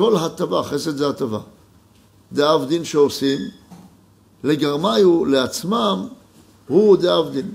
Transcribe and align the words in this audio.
כל 0.00 0.16
הטבה, 0.16 0.62
חסד 0.62 0.96
זה 0.96 1.08
הטבה. 1.08 1.40
דאב 2.32 2.64
דין 2.68 2.84
שעושים, 2.84 3.38
לגרמיו, 4.44 5.24
לעצמם, 5.24 6.08
הוא 6.68 6.96
דאב 6.96 7.30
דין. 7.30 7.50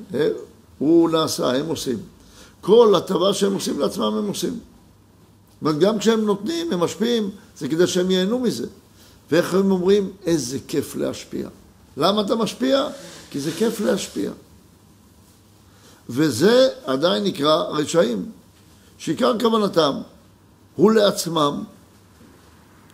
הוא 0.78 1.10
נעשה, 1.10 1.50
הם 1.56 1.66
עושים. 1.66 1.98
כל 2.62 2.96
הטבה 2.98 3.34
שהם 3.34 3.54
עושים 3.54 3.80
לעצמם 3.80 4.04
הם 4.04 4.28
עושים. 4.28 4.60
אבל 5.62 5.80
גם 5.80 6.00
כשהם 6.00 6.26
נותנים, 6.26 6.74
הם 6.74 6.80
משפיעים, 6.80 7.30
זה 7.58 7.68
כדי 7.68 7.88
שהם 7.88 8.12
ייהנו 8.12 8.40
מזה. 8.40 8.68
ואיך 9.32 9.54
הם 9.54 9.72
אומרים? 9.72 10.12
איזה 10.26 10.58
כיף 10.68 10.96
להשפיע. 10.96 11.50
למה 11.98 12.22
אתה 12.22 12.36
משפיע? 12.36 12.88
כי 13.32 13.40
זה 13.40 13.52
כיף 13.52 13.80
להשפיע. 13.80 14.32
וזה 16.10 16.70
עדיין 16.86 17.24
נקרא 17.24 17.64
רשעים, 17.64 18.32
שעיקר 18.98 19.40
כוונתם 19.40 19.94
הוא 20.76 20.92
לעצמם 20.92 21.64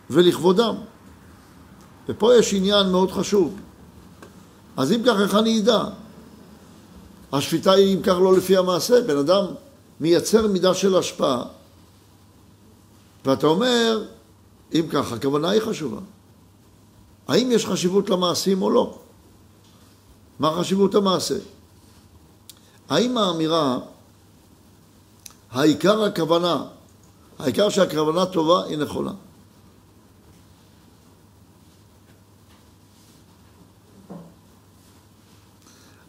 ולכבודם. 0.09 0.75
ופה 2.09 2.35
יש 2.35 2.53
עניין 2.53 2.91
מאוד 2.91 3.11
חשוב. 3.11 3.59
אז 4.77 4.91
אם 4.91 5.01
כך, 5.05 5.15
איך 5.21 5.35
אני 5.35 5.59
אדע? 5.59 5.83
השפיטה 7.33 7.71
היא 7.71 7.97
אם 7.97 8.01
כך 8.01 8.15
לא 8.21 8.37
לפי 8.37 8.57
המעשה. 8.57 9.01
בן 9.01 9.17
אדם 9.17 9.45
מייצר 9.99 10.47
מידה 10.47 10.73
של 10.73 10.95
השפעה, 10.95 11.43
ואתה 13.25 13.47
אומר, 13.47 14.03
אם 14.73 14.85
כך, 14.91 15.11
הכוונה 15.11 15.49
היא 15.49 15.61
חשובה. 15.61 15.99
האם 17.27 17.51
יש 17.51 17.65
חשיבות 17.65 18.09
למעשים 18.09 18.61
או 18.61 18.69
לא? 18.69 18.97
מה 20.39 20.59
חשיבות 20.59 20.95
המעשה? 20.95 21.35
האם 22.89 23.17
האמירה, 23.17 23.79
העיקר 25.51 26.03
הכוונה, 26.03 26.63
העיקר 27.39 27.69
שהכוונה 27.69 28.25
טובה 28.25 28.63
היא 28.63 28.77
נכונה? 28.77 29.11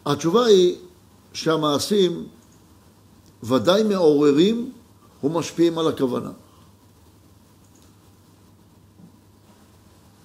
התשובה 0.07 0.45
היא 0.45 0.77
שהמעשים 1.33 2.27
ודאי 3.43 3.83
מעוררים 3.83 4.73
ומשפיעים 5.25 5.79
על 5.79 5.89
הכוונה. 5.89 6.31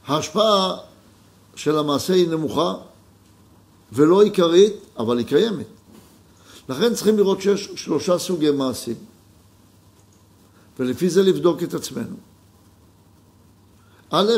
ההשפעה 0.06 0.78
של 1.56 1.78
המעשה 1.78 2.14
היא 2.14 2.30
נמוכה 2.30 2.74
ולא 3.92 4.22
עיקרית, 4.22 4.74
אבל 4.98 5.18
היא 5.18 5.28
קיימת. 5.28 5.68
לכן 6.70 6.94
צריכים 6.94 7.18
לראות 7.18 7.42
שיש 7.42 7.70
שלושה 7.76 8.18
סוגי 8.18 8.52
מעשים, 8.52 8.96
ולפי 10.80 11.10
זה 11.10 11.24
לבדוק 11.24 11.64
את 11.64 11.74
עצמנו. 11.74 12.16
א', 14.10 14.32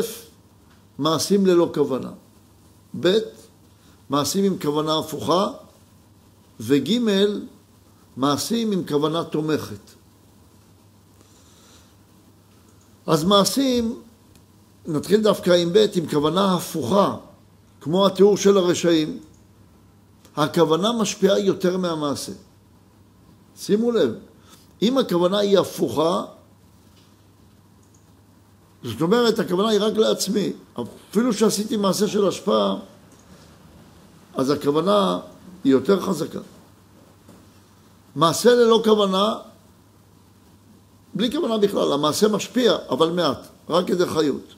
מעשים 0.98 1.46
ללא 1.46 1.70
כוונה. 1.74 2.10
ב', 3.00 3.18
מעשים 4.10 4.44
עם 4.44 4.58
כוונה 4.62 4.98
הפוכה, 4.98 5.48
וג', 6.60 6.90
מעשים 8.16 8.72
עם 8.72 8.86
כוונה 8.88 9.24
תומכת. 9.24 9.90
אז 13.06 13.24
מעשים, 13.24 14.02
נתחיל 14.86 15.22
דווקא 15.22 15.50
עם 15.50 15.72
ב', 15.72 15.86
עם 15.94 16.08
כוונה 16.10 16.54
הפוכה, 16.54 17.16
כמו 17.80 18.06
התיאור 18.06 18.36
של 18.36 18.56
הרשעים. 18.56 19.20
הכוונה 20.36 20.92
משפיעה 20.92 21.38
יותר 21.38 21.76
מהמעשה. 21.76 22.32
שימו 23.56 23.90
לב, 23.90 24.14
אם 24.82 24.98
הכוונה 24.98 25.38
היא 25.38 25.58
הפוכה, 25.58 26.24
זאת 28.84 29.00
אומרת, 29.00 29.38
הכוונה 29.38 29.68
היא 29.68 29.80
רק 29.80 29.96
לעצמי. 29.96 30.52
אפילו 31.10 31.32
שעשיתי 31.32 31.76
מעשה 31.76 32.08
של 32.08 32.28
השפעה, 32.28 32.76
אז 34.36 34.50
הכוונה 34.50 35.18
היא 35.64 35.72
יותר 35.72 36.00
חזקה. 36.00 36.38
מעשה 38.16 38.54
ללא 38.54 38.80
כוונה, 38.84 39.34
בלי 41.14 41.32
כוונה 41.32 41.58
בכלל, 41.58 41.92
המעשה 41.92 42.28
משפיע, 42.28 42.76
אבל 42.90 43.10
מעט, 43.10 43.38
רק 43.68 43.86
כדי 43.86 44.06
חיות. 44.06 44.54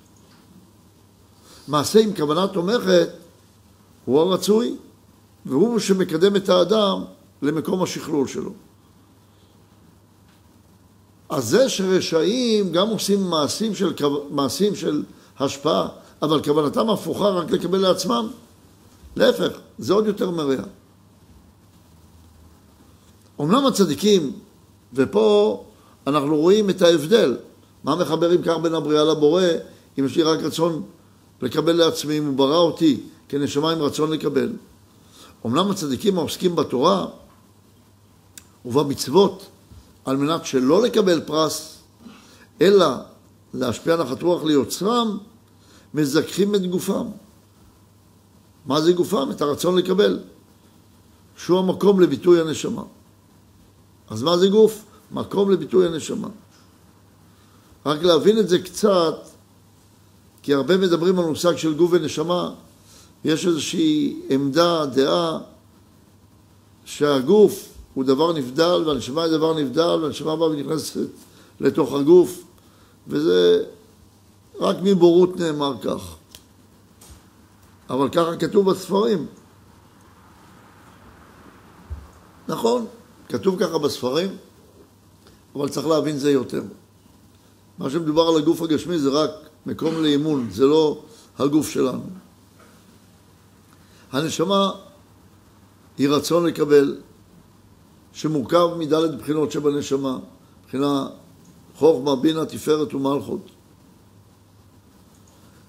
מעשה 1.69 2.01
עם 2.01 2.17
כוונה 2.17 2.47
תומכת 2.47 3.09
הוא 4.05 4.21
הרצוי, 4.21 4.77
והוא 5.47 5.79
שמקדם 5.79 6.37
את 6.37 6.49
האדם 6.49 7.05
למקום 7.43 7.83
השכלול 7.83 8.27
שלו. 8.27 8.53
אז 11.29 11.45
זה 11.45 11.69
שרשעים 11.69 12.73
גם 12.73 12.89
עושים 12.89 13.31
מעשים 13.31 13.75
של, 13.75 13.93
מעשים 14.31 14.75
של 14.75 15.03
השפעה, 15.39 15.89
אבל 16.23 16.43
כוונתם 16.43 16.91
הפוכה 16.91 17.29
רק 17.29 17.51
לקבל 17.51 17.79
לעצמם, 17.79 18.29
להפך, 19.17 19.59
זה 19.79 19.95
עוד 19.95 20.07
יותר 20.07 20.31
מרע. 20.31 20.63
אמנם 23.41 23.67
הצדיקים, 23.67 24.33
ופה 24.95 25.65
אנחנו 26.07 26.37
רואים 26.37 26.71
את 26.71 26.83
ההבדל, 26.83 27.37
מה 27.85 27.97
מחבר 27.97 28.35
אם 28.35 28.43
כך 28.43 28.57
בין 28.63 28.75
הבריאה 28.75 29.05
לבורא, 29.05 29.43
אם 29.99 30.05
יש 30.05 30.17
לי 30.17 30.23
רק 30.23 30.41
רצון 30.41 30.83
לקבל 31.43 31.73
לעצמי, 31.73 32.19
אם 32.19 32.27
הוא 32.27 32.37
ברא 32.37 32.59
אותי 32.59 33.01
כנשמה 33.29 33.73
עם 33.73 33.79
רצון 33.79 34.11
לקבל. 34.11 34.53
אמנם 35.47 35.71
הצדיקים 35.71 36.19
העוסקים 36.19 36.57
בתורה 36.57 37.07
ובמצוות 38.65 39.47
על 40.05 40.17
מנת 40.17 40.47
שלא 40.47 40.83
לקבל 40.83 41.21
פרס, 41.21 41.79
אלא 42.61 42.87
להשפיע 43.55 43.97
נחת 43.97 44.23
רוח 44.23 44.45
ליוצרם, 44.45 45.19
מזכחים 45.95 46.55
את 46.55 46.67
גופם. 46.67 47.07
מה 48.67 48.81
זה 48.81 48.93
גופם? 48.93 49.31
את 49.31 49.41
הרצון 49.41 49.77
לקבל, 49.77 50.19
שהוא 51.37 51.59
המקום 51.59 52.01
לביטוי 52.01 52.41
הנשמה. 52.41 52.83
אז 54.11 54.23
מה 54.23 54.39
זה 54.39 54.49
גוף? 54.49 54.85
מקום 55.13 55.51
לביטוי 55.51 55.87
הנשמה. 55.87 56.29
רק 57.87 58.03
להבין 58.03 58.39
את 58.39 58.49
זה 58.49 58.59
קצת, 58.59 59.15
כי 60.43 60.55
הרבה 60.55 60.77
מדברים 60.77 61.19
על 61.19 61.25
מושג 61.25 61.57
של 61.57 61.75
גוף 61.75 61.91
ונשמה, 61.93 62.51
יש 63.25 63.47
איזושהי 63.47 64.21
עמדה, 64.29 64.87
דעה, 64.87 65.39
שהגוף 66.85 67.69
הוא 67.95 68.05
דבר 68.05 68.33
נבדל 68.33 68.83
והנשמה 68.87 69.23
היא 69.23 69.33
דבר 69.33 69.55
נבדל 69.55 69.99
והנשמה 70.03 70.37
באה 70.37 70.49
ונכנסת 70.49 71.09
לתוך 71.61 71.95
הגוף 71.95 72.45
וזה 73.09 73.65
רק 74.61 74.77
מבורות 74.83 75.37
נאמר 75.37 75.75
כך. 75.83 76.17
אבל 77.91 78.09
ככה 78.09 78.37
כתוב 78.37 78.71
בספרים. 78.71 79.27
נכון, 82.49 82.87
כתוב 83.29 83.59
ככה 83.61 83.79
בספרים, 83.79 84.37
אבל 85.55 85.69
צריך 85.69 85.87
להבין 85.87 86.19
זה 86.19 86.31
יותר. 86.31 86.63
מה 87.79 87.91
שמדובר 87.91 88.23
על 88.23 88.37
הגוף 88.37 88.63
הגשמי 88.63 88.99
זה 88.99 89.11
רק 89.11 89.31
מקום 89.67 90.03
לאימון, 90.03 90.49
זה 90.51 90.67
לא 90.67 91.03
הגוף 91.39 91.69
שלנו. 91.69 92.03
הנשמה 94.13 94.71
היא 95.99 96.09
רצון 96.09 96.47
לקבל, 96.47 96.97
שמורכב 98.13 98.69
מדלת 98.79 99.19
בחינות 99.19 99.53
שבנשמה, 99.53 100.19
מבחינה 100.65 101.09
חוכמה, 101.77 102.17
בינה, 102.17 102.47
תפארת 102.47 102.95
ומלכות. 102.95 103.56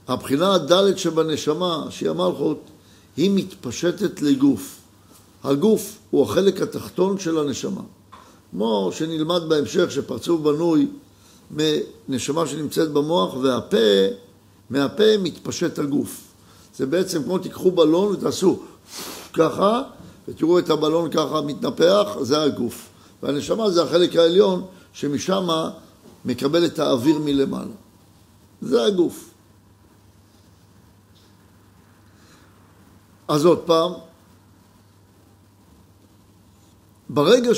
הבחינה 0.07 0.53
הדלת 0.53 0.97
שבנשמה, 0.97 1.85
שהיא 1.89 2.09
המלכות, 2.09 2.59
היא 3.17 3.31
מתפשטת 3.35 4.21
לגוף. 4.21 4.79
הגוף 5.43 5.97
הוא 6.09 6.23
החלק 6.23 6.61
התחתון 6.61 7.19
של 7.19 7.37
הנשמה. 7.37 7.81
כמו 8.51 8.89
שנלמד 8.93 9.41
בהמשך 9.47 9.91
שפרצוף 9.91 10.41
בנוי 10.41 10.87
מנשמה 11.51 12.47
שנמצאת 12.47 12.91
במוח 12.91 13.33
והפה, 13.33 13.77
מהפה 14.69 15.17
מתפשט 15.19 15.79
הגוף. 15.79 16.23
זה 16.75 16.85
בעצם 16.85 17.23
כמו 17.23 17.37
תיקחו 17.37 17.71
בלון 17.71 18.13
ותעשו 18.13 18.59
ככה, 19.33 19.81
ותראו 20.27 20.59
את 20.59 20.69
הבלון 20.69 21.11
ככה 21.11 21.41
מתנפח, 21.41 22.07
זה 22.21 22.41
הגוף. 22.41 22.89
והנשמה 23.23 23.69
זה 23.69 23.83
החלק 23.83 24.15
העליון 24.15 24.65
שמשם 24.93 25.47
מקבל 26.25 26.65
את 26.65 26.79
האוויר 26.79 27.19
מלמעלה. 27.19 27.75
זה 28.61 28.85
הגוף. 28.85 29.29
אז 33.27 33.45
עוד 33.45 33.59
פעם, 33.59 33.91
ברגע 37.09 37.51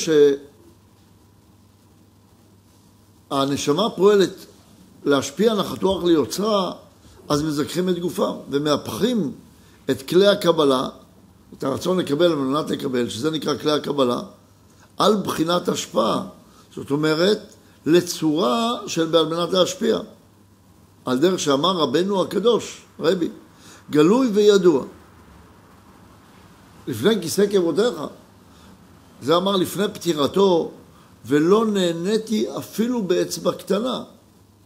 שהנשמה 3.31 3.89
פועלת 3.89 4.45
להשפיע 5.05 5.53
נחת 5.53 5.83
רוח 5.83 6.03
ליוצרה, 6.03 6.73
אז 7.29 7.43
מזכחים 7.43 7.89
את 7.89 7.99
גופם 7.99 8.33
ומהפכים 8.49 9.31
את 9.89 10.01
כלי 10.01 10.27
הקבלה, 10.27 10.89
את 11.57 11.63
הרצון 11.63 11.99
לקבל 11.99 12.25
על 12.25 12.35
מנת 12.35 12.69
לקבל, 12.69 13.09
שזה 13.09 13.31
נקרא 13.31 13.57
כלי 13.57 13.71
הקבלה, 13.71 14.21
על 14.97 15.15
בחינת 15.15 15.69
השפעה. 15.69 16.23
זאת 16.75 16.91
אומרת, 16.91 17.39
לצורה 17.85 18.77
של 18.87 19.05
בעל 19.05 19.25
מנת 19.25 19.53
להשפיע. 19.53 19.99
על 21.05 21.19
דרך 21.19 21.39
שאמר 21.39 21.71
רבנו 21.71 22.21
הקדוש, 22.21 22.81
רבי, 22.99 23.29
גלוי 23.89 24.27
וידוע. 24.33 24.83
לפני 26.89 27.21
כיסא 27.21 27.45
כבודיך. 27.51 27.93
זה 29.21 29.35
אמר 29.35 29.55
לפני 29.55 29.83
פטירתו, 29.93 30.71
ולא 31.25 31.65
נהניתי 31.65 32.57
אפילו 32.57 33.03
באצבע 33.03 33.51
קטנה. 33.51 34.03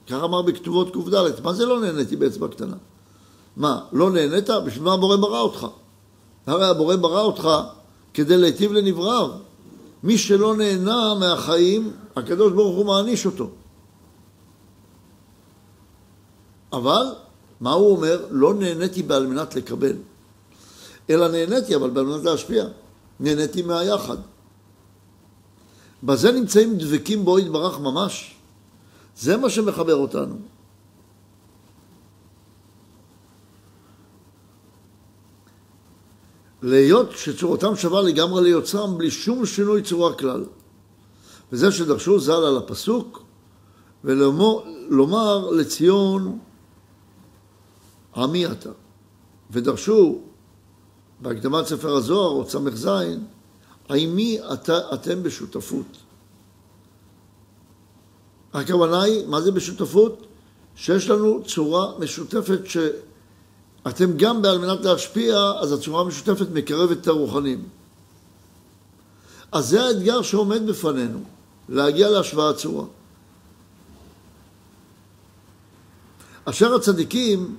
כך 0.07 0.17
אמר 0.23 0.41
בכתובות 0.41 0.93
קד. 0.93 1.43
מה 1.43 1.53
זה 1.53 1.65
לא 1.65 1.81
נהניתי 1.81 2.15
באצבע 2.15 2.47
קטנה? 2.47 2.75
מה, 3.57 3.79
לא 3.91 4.11
נהנית? 4.11 4.49
בשביל 4.65 4.83
מה 4.83 4.93
הבורא 4.93 5.15
ברא 5.15 5.39
אותך? 5.39 5.67
הרי 6.47 6.65
הבורא 6.65 6.95
ברא 6.95 7.21
אותך 7.21 7.49
כדי 8.13 8.37
להיטיב 8.37 8.73
לנבראיו. 8.73 9.29
מי 10.03 10.17
שלא 10.17 10.55
נהנה 10.55 11.13
מהחיים, 11.19 11.91
הקדוש 12.15 12.53
ברוך 12.53 12.77
הוא 12.77 12.85
מעניש 12.85 13.25
אותו. 13.25 13.49
אבל, 16.73 17.05
מה 17.61 17.71
הוא 17.71 17.91
אומר? 17.91 18.25
לא 18.31 18.53
נהניתי 18.53 19.03
בעל 19.03 19.27
מנת 19.27 19.55
לקבל. 19.55 19.95
אלא 21.13 21.27
נהניתי, 21.27 21.75
אבל 21.75 21.89
בעל 21.89 22.05
מנת 22.05 22.23
להשפיע. 22.23 22.65
נהניתי 23.19 23.61
מהיחד. 23.61 24.17
בזה 26.03 26.31
נמצאים 26.31 26.77
דבקים 26.77 27.25
בו 27.25 27.39
יתברך 27.39 27.79
ממש. 27.79 28.35
זה 29.17 29.37
מה 29.37 29.49
שמחבר 29.49 29.95
אותנו. 29.95 30.35
להיות 36.61 37.11
שצורתם 37.11 37.75
שווה 37.75 38.01
לגמרי 38.01 38.43
ליוצרם 38.43 38.97
בלי 38.97 39.11
שום 39.11 39.45
שינוי 39.45 39.81
צורה 39.81 40.13
כלל. 40.13 40.45
וזה 41.51 41.71
שדרשו 41.71 42.19
ז"ל 42.19 42.31
על 42.31 42.57
הפסוק, 42.57 43.23
ולומר 44.03 45.49
לציון 45.51 46.39
עמי 48.15 48.45
אתה. 48.45 48.69
ודרשו 49.51 50.21
בהקדמת 51.23 51.65
ספר 51.65 51.95
הזוהר 51.95 52.29
או 52.29 52.49
ס"ז, 52.49 52.89
עימי 53.89 54.39
אתה, 54.53 54.93
אתם 54.93 55.23
בשותפות. 55.23 55.97
הכוונה 58.53 59.01
היא, 59.01 59.27
מה 59.27 59.41
זה 59.41 59.51
בשותפות? 59.51 60.27
שיש 60.75 61.09
לנו 61.09 61.43
צורה 61.43 61.99
משותפת 61.99 62.59
שאתם 62.65 64.17
גם 64.17 64.41
בעל 64.41 64.57
מנת 64.57 64.85
להשפיע, 64.85 65.35
אז 65.59 65.71
הצורה 65.71 66.01
המשותפת 66.01 66.47
מקרבת 66.53 66.97
את 66.97 67.07
הרוחנים. 67.07 67.63
אז 69.51 69.67
זה 69.67 69.83
האתגר 69.83 70.21
שעומד 70.21 70.67
בפנינו, 70.67 71.19
להגיע 71.69 72.09
להשוואת 72.09 72.57
צורה. 72.57 72.85
אשר 76.45 76.75
הצדיקים 76.75 77.57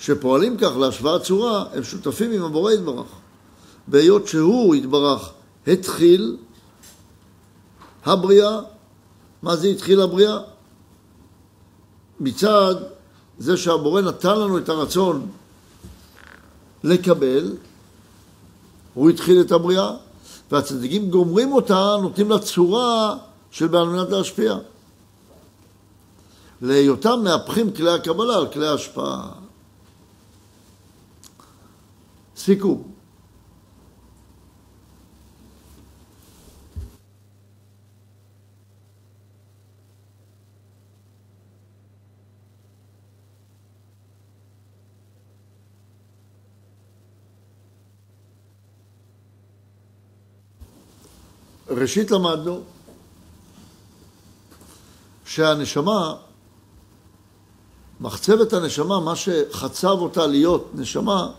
שפועלים 0.00 0.56
כך 0.56 0.76
להשוואת 0.76 1.22
צורה, 1.22 1.64
הם 1.72 1.84
שותפים 1.84 2.32
עם 2.32 2.42
הבורא 2.42 2.72
יתברך. 2.72 3.06
בהיות 3.88 4.28
שהוא 4.28 4.74
יתברך 4.74 5.30
התחיל 5.66 6.36
הבריאה, 8.04 8.60
מה 9.42 9.56
זה 9.56 9.68
התחיל 9.68 10.00
הבריאה? 10.00 10.38
מצד 12.20 12.74
זה 13.38 13.56
שהבורא 13.56 14.00
נתן 14.00 14.38
לנו 14.38 14.58
את 14.58 14.68
הרצון 14.68 15.26
לקבל, 16.84 17.56
הוא 18.94 19.10
התחיל 19.10 19.40
את 19.40 19.52
הבריאה, 19.52 19.90
והצדיקים 20.50 21.10
גומרים 21.10 21.52
אותה, 21.52 21.96
נותנים 22.02 22.30
לה 22.30 22.38
צורה 22.38 23.16
של 23.50 23.66
בעל 23.66 23.88
מנת 23.88 24.10
להשפיע. 24.10 24.58
להיותם 26.62 27.20
מהפכים 27.24 27.72
כלי 27.72 27.90
הקבלה 27.90 28.36
על 28.36 28.46
כלי 28.46 28.66
ההשפעה. 28.66 29.30
סיכום. 32.44 32.82
ראשית 51.68 52.10
למדנו 52.10 52.60
שהנשמה, 55.24 56.14
מחצבת 58.00 58.52
הנשמה, 58.52 59.00
מה 59.00 59.16
שחצב 59.16 59.88
אותה 59.88 60.26
להיות 60.26 60.70
נשמה, 60.74 61.32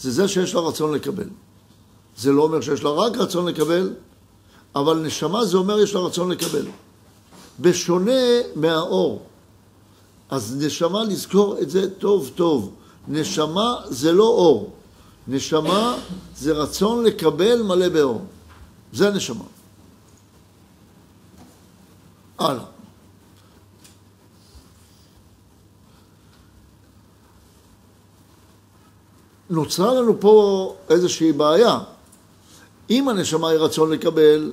זה 0.00 0.10
זה 0.10 0.28
שיש 0.28 0.54
לה 0.54 0.60
רצון 0.60 0.94
לקבל. 0.94 1.28
זה 2.16 2.32
לא 2.32 2.42
אומר 2.42 2.60
שיש 2.60 2.82
לה 2.82 2.90
רק 2.90 3.16
רצון 3.16 3.46
לקבל, 3.46 3.94
אבל 4.74 4.96
נשמה 4.96 5.44
זה 5.44 5.56
אומר 5.56 5.80
יש 5.80 5.94
לה 5.94 6.00
רצון 6.00 6.30
לקבל. 6.30 6.66
בשונה 7.60 8.20
מהאור. 8.54 9.22
אז 10.30 10.56
נשמה, 10.58 11.04
לזכור 11.04 11.58
את 11.62 11.70
זה 11.70 11.90
טוב 11.90 12.30
טוב. 12.34 12.74
נשמה 13.08 13.74
זה 13.84 14.12
לא 14.12 14.24
אור. 14.24 14.72
נשמה 15.28 15.96
זה 16.36 16.52
רצון 16.52 17.04
לקבל 17.04 17.62
מלא 17.62 17.88
באור. 17.88 18.24
זה 18.92 19.10
נשמה. 19.10 19.44
הלאה. 22.38 22.77
נוצרה 29.50 29.94
לנו 29.94 30.20
פה 30.20 30.74
איזושהי 30.90 31.32
בעיה. 31.32 31.78
אם 32.90 33.08
הנשמה 33.08 33.48
היא 33.48 33.58
רצון 33.58 33.90
לקבל, 33.90 34.52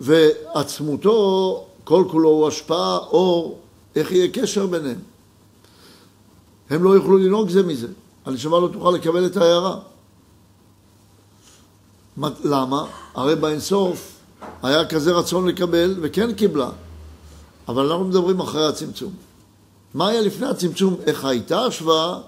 ועצמותו, 0.00 1.66
כל 1.84 2.04
כולו 2.10 2.28
הוא 2.28 2.48
השפעה, 2.48 2.96
אור, 2.96 3.58
איך 3.96 4.12
יהיה 4.12 4.28
קשר 4.28 4.66
ביניהם? 4.66 5.00
הם 6.70 6.84
לא 6.84 6.90
יוכלו 6.90 7.18
לנהוג 7.18 7.48
זה 7.48 7.62
מזה. 7.62 7.88
הנשמה 8.24 8.60
לא 8.60 8.68
תוכל 8.72 8.90
לקבל 8.90 9.26
את 9.26 9.36
ההערה. 9.36 9.78
למה? 12.44 12.86
הרי 13.14 13.36
באינסוף 13.36 14.18
היה 14.62 14.86
כזה 14.86 15.12
רצון 15.12 15.48
לקבל 15.48 15.96
וכן 16.02 16.32
קיבלה. 16.32 16.70
אבל 17.68 17.86
אנחנו 17.86 18.04
מדברים 18.04 18.40
אחרי 18.40 18.66
הצמצום. 18.66 19.12
מה 19.94 20.08
היה 20.08 20.20
לפני 20.20 20.46
הצמצום? 20.46 20.96
איך 21.06 21.24
הייתה 21.24 21.64
השוואה? 21.64 22.20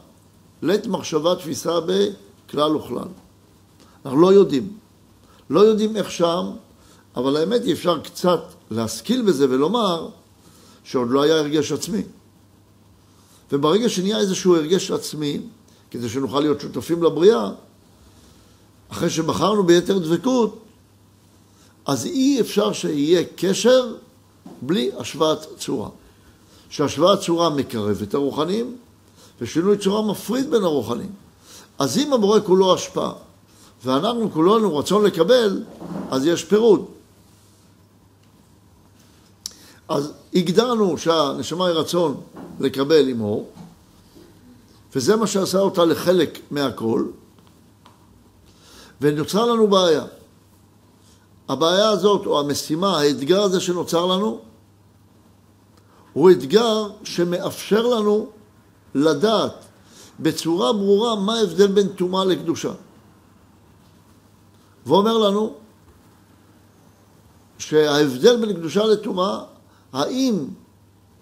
לית 0.63 0.87
מחשבה 0.87 1.35
תפיסה 1.37 1.81
בכלל 1.81 2.77
וכלל. 2.77 3.09
אנחנו 4.05 4.21
לא 4.21 4.33
יודעים. 4.33 4.73
לא 5.51 5.61
יודעים 5.61 5.97
איך 5.97 6.11
שם, 6.11 6.51
אבל 7.17 7.37
האמת 7.37 7.65
היא 7.65 7.73
אפשר 7.73 8.01
קצת 8.01 8.41
להשכיל 8.71 9.23
בזה 9.23 9.51
ולומר 9.51 10.09
שעוד 10.85 11.11
לא 11.11 11.23
היה 11.23 11.39
הרגש 11.39 11.73
עצמי. 11.73 12.03
וברגע 13.53 13.89
שנהיה 13.89 14.19
איזשהו 14.19 14.57
הרגש 14.57 14.91
עצמי, 14.91 15.41
כדי 15.91 16.09
שנוכל 16.09 16.41
להיות 16.41 16.61
שותפים 16.61 17.03
לבריאה, 17.03 17.51
אחרי 18.89 19.11
שבחרנו 19.11 19.65
ביתר 19.65 19.99
דבקות, 19.99 20.59
אז 21.87 22.07
אי 22.07 22.41
אפשר 22.41 22.73
שיהיה 22.73 23.25
קשר 23.37 23.95
בלי 24.63 24.91
השוואת 24.99 25.47
צורה. 25.59 25.89
שהשוואת 26.71 27.21
צורה 27.21 27.51
מקרב 27.51 28.03
את 28.03 28.15
הרוחנים, 28.15 28.77
ושינוי 29.40 29.78
צורה 29.78 30.02
מפריד 30.02 30.50
בין 30.50 30.64
הרוחנים. 30.64 31.12
אז 31.78 31.99
אם 31.99 32.12
הבורא 32.12 32.40
כולו 32.40 32.75
השפעה, 32.75 33.12
ואנחנו 33.85 34.31
כולנו 34.33 34.76
רצון 34.76 35.05
לקבל, 35.05 35.62
אז 36.11 36.26
יש 36.26 36.45
פירוד. 36.45 36.85
אז 39.88 40.12
הגדרנו 40.35 40.99
שהנשמה 40.99 41.66
היא 41.66 41.75
רצון 41.75 42.21
לקבל 42.61 43.09
עם 43.09 43.21
אור, 43.21 43.49
וזה 44.95 45.16
מה 45.16 45.26
שעשה 45.26 45.59
אותה 45.59 45.85
לחלק 45.85 46.38
מהכל, 46.50 47.05
ונוצרה 49.00 49.47
לנו 49.47 49.69
בעיה. 49.69 50.05
הבעיה 51.49 51.88
הזאת, 51.88 52.26
או 52.26 52.40
המשימה, 52.40 52.99
האתגר 52.99 53.43
הזה 53.43 53.61
שנוצר 53.61 54.07
לנו, 54.07 54.40
הוא 56.12 56.31
אתגר 56.31 56.90
שמאפשר 57.05 57.87
לנו 57.87 58.26
לדעת 58.95 59.52
בצורה 60.21 60.73
ברורה 60.73 61.14
מה 61.16 61.35
ההבדל 61.35 61.66
בין 61.66 61.88
טומאה 61.88 62.25
לקדושה. 62.25 62.73
ואומר 64.87 65.19
לנו 65.19 65.55
שההבדל 67.59 68.37
בין 68.37 68.52
קדושה 68.52 68.85
לטומאה, 68.85 69.40
האם 69.93 70.45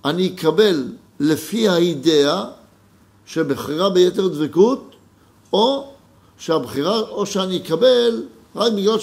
אני 0.05 0.35
אקבל 0.35 0.93
לפי 1.21 1.69
האידאה 1.69 2.45
שבחירה 3.27 3.91
ביתר 3.91 4.29
דבקות, 4.29 4.91
או 5.53 5.93
שהבחירה, 6.39 7.01
או 7.01 7.27
שאני 7.27 7.57
אקבל 7.57 8.27
רק 8.57 8.73
בגלל. 8.73 8.99